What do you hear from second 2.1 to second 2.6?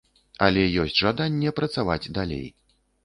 далей.